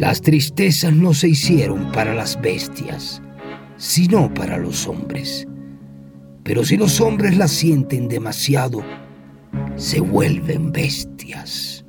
[0.00, 3.20] Las tristezas no se hicieron para las bestias,
[3.76, 5.46] sino para los hombres.
[6.42, 8.82] Pero si los hombres las sienten demasiado,
[9.76, 11.84] se vuelven bestias.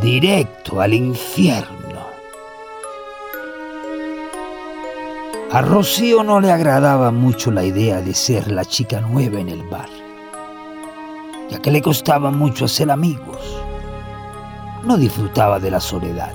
[0.00, 1.83] Directo al infierno.
[5.54, 9.62] A Rocío no le agradaba mucho la idea de ser la chica nueva en el
[9.62, 9.88] bar,
[11.48, 13.62] ya que le costaba mucho hacer amigos.
[14.82, 16.32] No disfrutaba de la soledad,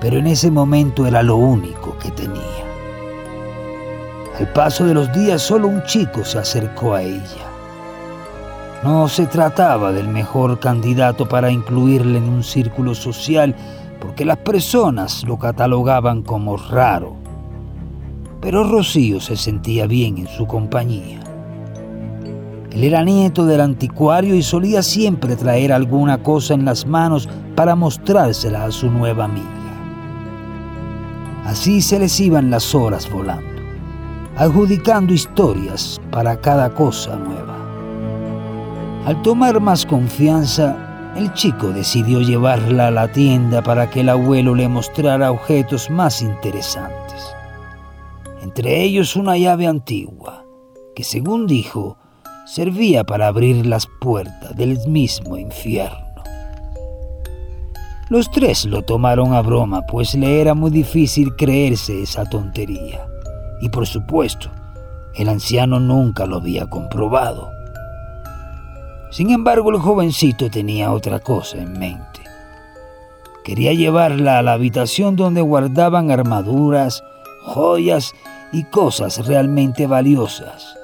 [0.00, 2.64] pero en ese momento era lo único que tenía.
[4.38, 7.46] Al paso de los días solo un chico se acercó a ella.
[8.84, 13.56] No se trataba del mejor candidato para incluirle en un círculo social
[14.00, 17.25] porque las personas lo catalogaban como raro
[18.46, 21.18] pero Rocío se sentía bien en su compañía.
[22.70, 27.74] Él era nieto del anticuario y solía siempre traer alguna cosa en las manos para
[27.74, 29.48] mostrársela a su nueva amiga.
[31.44, 33.60] Así se les iban las horas volando,
[34.36, 37.56] adjudicando historias para cada cosa nueva.
[39.06, 44.54] Al tomar más confianza, el chico decidió llevarla a la tienda para que el abuelo
[44.54, 47.35] le mostrara objetos más interesantes
[48.56, 50.46] entre ellos una llave antigua,
[50.94, 51.98] que según dijo,
[52.46, 56.06] servía para abrir las puertas del mismo infierno.
[58.08, 63.06] Los tres lo tomaron a broma, pues le era muy difícil creerse esa tontería.
[63.60, 64.48] Y por supuesto,
[65.14, 67.50] el anciano nunca lo había comprobado.
[69.10, 72.20] Sin embargo, el jovencito tenía otra cosa en mente.
[73.44, 77.04] Quería llevarla a la habitación donde guardaban armaduras,
[77.42, 78.14] joyas
[78.52, 80.76] y cosas realmente valiosas.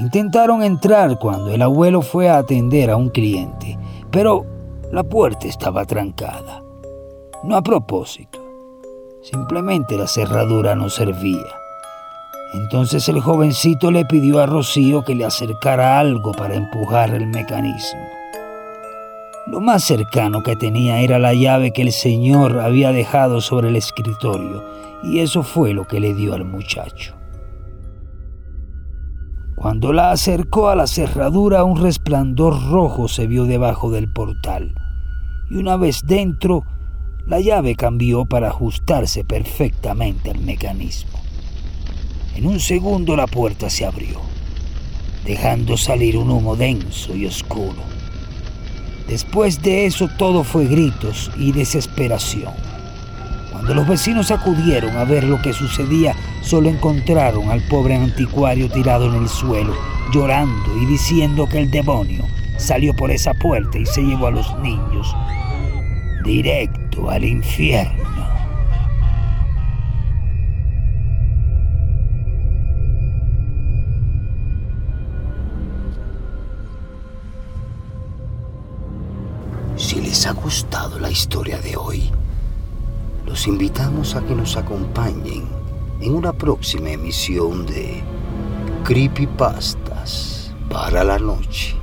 [0.00, 3.78] Intentaron entrar cuando el abuelo fue a atender a un cliente,
[4.10, 4.44] pero
[4.90, 6.62] la puerta estaba trancada.
[7.44, 8.40] No a propósito,
[9.22, 11.46] simplemente la cerradura no servía.
[12.54, 18.00] Entonces el jovencito le pidió a Rocío que le acercara algo para empujar el mecanismo.
[19.46, 23.76] Lo más cercano que tenía era la llave que el señor había dejado sobre el
[23.76, 24.64] escritorio
[25.02, 27.14] y eso fue lo que le dio al muchacho.
[29.54, 34.74] Cuando la acercó a la cerradura, un resplandor rojo se vio debajo del portal,
[35.50, 36.64] y una vez dentro,
[37.26, 41.18] la llave cambió para ajustarse perfectamente al mecanismo.
[42.34, 44.20] En un segundo la puerta se abrió,
[45.24, 48.03] dejando salir un humo denso y oscuro.
[49.08, 52.52] Después de eso todo fue gritos y desesperación.
[53.52, 59.06] Cuando los vecinos acudieron a ver lo que sucedía, solo encontraron al pobre anticuario tirado
[59.06, 59.74] en el suelo,
[60.12, 62.24] llorando y diciendo que el demonio
[62.56, 65.14] salió por esa puerta y se llevó a los niños
[66.24, 68.13] directo al infierno.
[80.24, 82.10] Les ha gustado la historia de hoy,
[83.26, 85.46] los invitamos a que nos acompañen
[86.00, 88.02] en una próxima emisión de
[88.84, 91.76] Creepypastas para la noche,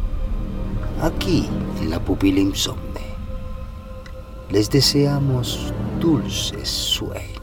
[1.04, 1.48] aquí
[1.82, 3.06] en la pupila insomne.
[4.50, 7.41] Les deseamos dulces sueños.